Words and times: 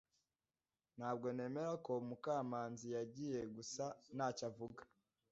Ntabwo 0.97 1.27
nemera 1.35 1.71
ko 1.85 1.93
Mukamanzi 2.07 2.87
yagiye 2.97 3.39
gusa 3.55 3.83
ntacyo 4.15 4.43
avuga. 4.49 4.81